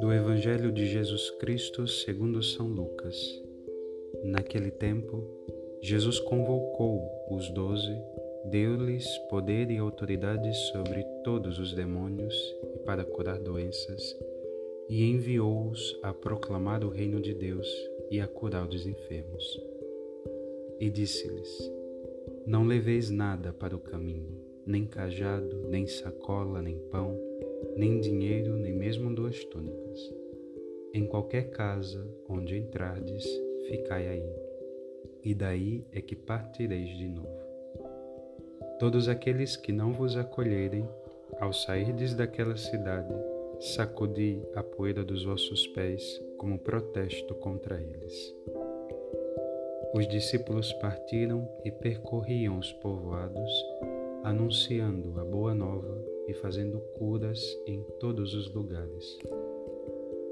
Do 0.00 0.12
Evangelho 0.12 0.70
de 0.70 0.86
Jesus 0.86 1.30
Cristo 1.32 1.88
segundo 1.88 2.42
São 2.42 2.66
Lucas. 2.66 3.42
Naquele 4.22 4.70
tempo, 4.70 5.24
Jesus 5.82 6.20
convocou 6.20 7.02
os 7.30 7.50
doze, 7.50 7.96
deu-lhes 8.44 9.06
poder 9.28 9.70
e 9.70 9.78
autoridade 9.78 10.54
sobre 10.72 11.02
todos 11.24 11.58
os 11.58 11.72
demônios 11.72 12.34
e 12.74 12.78
para 12.80 13.04
curar 13.04 13.38
doenças, 13.38 14.16
e 14.88 15.02
enviou-os 15.02 15.98
a 16.02 16.12
proclamar 16.12 16.84
o 16.84 16.90
reino 16.90 17.20
de 17.20 17.34
Deus 17.34 17.68
e 18.10 18.20
a 18.20 18.28
curar 18.28 18.68
os 18.68 18.86
enfermos. 18.86 19.60
E 20.78 20.90
disse-lhes: 20.90 21.72
Não 22.46 22.64
leveis 22.64 23.10
nada 23.10 23.52
para 23.52 23.74
o 23.74 23.80
caminho, 23.80 24.53
nem 24.66 24.86
cajado, 24.86 25.68
nem 25.68 25.86
sacola, 25.86 26.60
nem 26.60 26.78
pão 26.90 27.34
nem 27.76 28.00
dinheiro, 28.00 28.56
nem 28.56 28.72
mesmo 28.72 29.12
duas 29.14 29.44
túnicas. 29.44 30.12
Em 30.92 31.06
qualquer 31.06 31.50
casa 31.50 32.06
onde 32.28 32.56
entrardes, 32.56 33.24
ficai 33.68 34.08
aí, 34.08 34.32
e 35.22 35.34
daí 35.34 35.84
é 35.92 36.00
que 36.00 36.14
partireis 36.14 36.96
de 36.96 37.08
novo. 37.08 37.44
Todos 38.78 39.08
aqueles 39.08 39.56
que 39.56 39.72
não 39.72 39.92
vos 39.92 40.16
acolherem, 40.16 40.88
ao 41.40 41.52
sairdes 41.52 42.14
daquela 42.14 42.56
cidade, 42.56 43.12
sacudi 43.60 44.40
a 44.54 44.62
poeira 44.62 45.04
dos 45.04 45.24
vossos 45.24 45.66
pés 45.68 46.22
como 46.38 46.58
protesto 46.58 47.34
contra 47.34 47.80
eles. 47.80 48.34
Os 49.94 50.06
discípulos 50.08 50.72
partiram 50.74 51.48
e 51.64 51.70
percorriam 51.70 52.58
os 52.58 52.72
povoados, 52.72 53.50
anunciando 54.24 55.20
a 55.20 55.24
boa 55.24 55.54
nova 55.54 56.02
e 56.26 56.32
fazendo 56.32 56.78
curas 56.96 57.40
em 57.66 57.82
todos 58.00 58.32
os 58.32 58.52
lugares. 58.54 59.18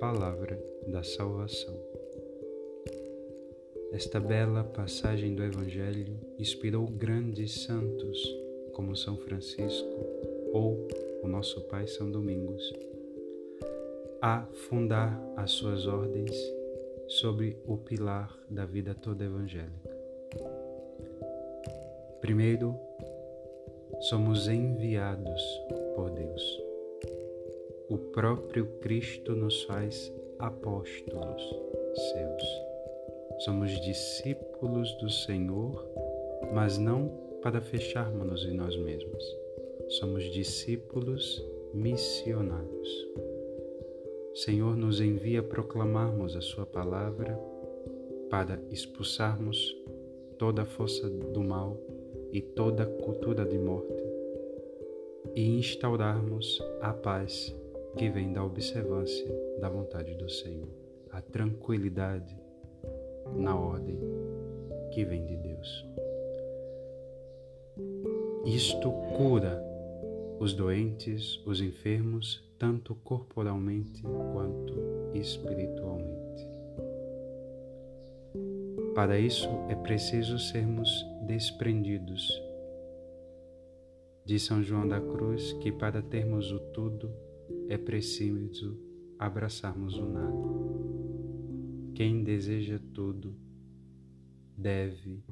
Palavra 0.00 0.60
da 0.88 1.04
Salvação. 1.04 1.72
Esta 3.92 4.18
bela 4.18 4.64
passagem 4.64 5.36
do 5.36 5.44
Evangelho 5.44 6.18
inspirou 6.36 6.88
grandes 6.88 7.62
santos 7.62 8.20
como 8.72 8.96
São 8.96 9.16
Francisco 9.18 10.04
ou 10.52 10.88
o 11.22 11.28
nosso 11.28 11.60
Pai 11.68 11.86
São 11.86 12.10
Domingos 12.10 12.74
a 14.20 14.44
fundar 14.68 15.16
as 15.36 15.52
suas 15.52 15.86
ordens 15.86 16.34
sobre 17.06 17.56
o 17.64 17.76
pilar 17.76 18.36
da 18.50 18.66
vida 18.66 18.96
toda 18.96 19.24
evangélica. 19.24 19.96
Primeiro, 22.20 22.76
somos 24.00 24.48
enviados 24.48 25.42
por 25.94 26.10
Deus. 26.10 26.62
O 27.88 27.98
próprio 27.98 28.66
Cristo 28.80 29.34
nos 29.34 29.62
faz 29.64 30.12
apóstolos 30.38 31.42
seus. 31.94 32.42
Somos 33.40 33.70
discípulos 33.80 34.92
do 34.98 35.08
Senhor, 35.08 35.86
mas 36.52 36.78
não 36.78 37.08
para 37.42 37.60
fecharmos-nos 37.60 38.44
em 38.44 38.54
nós 38.54 38.76
mesmos. 38.76 39.24
Somos 39.88 40.24
discípulos 40.32 41.42
missionários. 41.72 43.08
Senhor 44.34 44.76
nos 44.76 45.00
envia 45.00 45.40
a 45.40 45.42
proclamarmos 45.42 46.36
a 46.36 46.40
Sua 46.40 46.66
palavra 46.66 47.38
para 48.28 48.60
expulsarmos 48.70 49.74
toda 50.38 50.62
a 50.62 50.66
força 50.66 51.08
do 51.08 51.42
mal 51.42 51.78
e 52.32 52.40
toda 52.40 52.84
cultura 52.84 53.44
de 53.44 53.55
e 55.36 55.58
instaurarmos 55.58 56.62
a 56.80 56.94
paz 56.94 57.54
que 57.94 58.08
vem 58.08 58.32
da 58.32 58.42
observância 58.42 59.30
da 59.60 59.68
vontade 59.68 60.14
do 60.14 60.30
Senhor, 60.30 60.68
a 61.12 61.20
tranquilidade 61.20 62.34
na 63.34 63.54
ordem 63.54 63.98
que 64.92 65.04
vem 65.04 65.26
de 65.26 65.36
Deus. 65.36 65.86
Isto 68.46 68.90
cura 69.14 69.62
os 70.40 70.54
doentes, 70.54 71.38
os 71.44 71.60
enfermos, 71.60 72.42
tanto 72.58 72.94
corporalmente 72.94 74.02
quanto 74.02 74.74
espiritualmente. 75.14 76.48
Para 78.94 79.18
isso 79.18 79.50
é 79.68 79.74
preciso 79.74 80.38
sermos 80.38 81.04
desprendidos. 81.26 82.42
De 84.26 84.40
São 84.40 84.60
João 84.60 84.88
da 84.88 85.00
Cruz 85.00 85.52
que 85.52 85.70
para 85.70 86.02
termos 86.02 86.50
o 86.50 86.58
tudo 86.58 87.08
é 87.68 87.78
preciso 87.78 88.76
abraçarmos 89.16 89.96
o 89.96 90.04
nada. 90.04 90.48
Quem 91.94 92.24
deseja 92.24 92.80
tudo 92.92 93.36
deve, 94.58 95.22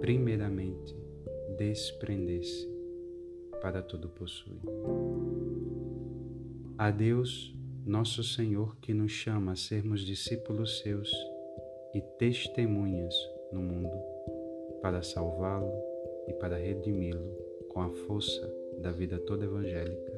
primeiramente, 0.00 0.94
desprender-se 1.56 2.68
para 3.62 3.80
tudo 3.80 4.10
possuir. 4.10 4.60
A 6.76 6.90
Deus, 6.90 7.56
nosso 7.86 8.22
Senhor, 8.22 8.76
que 8.82 8.92
nos 8.92 9.12
chama 9.12 9.52
a 9.52 9.56
sermos 9.56 10.02
discípulos 10.02 10.80
seus 10.80 11.10
e 11.94 12.02
testemunhas 12.18 13.14
no 13.50 13.62
mundo 13.62 13.96
para 14.82 15.02
salvá-lo 15.02 15.72
e 16.28 16.34
para 16.34 16.58
redimi-lo 16.58 17.49
com 17.70 17.80
a 17.80 17.88
força 18.06 18.46
da 18.78 18.92
vida 18.92 19.18
toda 19.18 19.44
evangélica. 19.44 20.12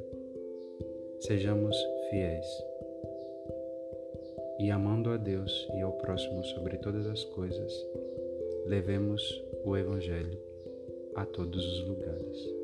Sejamos 1.20 1.76
fiéis 2.10 2.46
e 4.58 4.70
amando 4.70 5.10
a 5.10 5.16
Deus 5.16 5.68
e 5.74 5.80
ao 5.80 5.92
próximo 5.92 6.44
sobre 6.44 6.76
todas 6.78 7.06
as 7.06 7.24
coisas, 7.24 7.86
levemos 8.66 9.42
o 9.64 9.76
Evangelho 9.76 10.38
a 11.16 11.24
todos 11.24 11.64
os 11.64 11.88
lugares. 11.88 12.61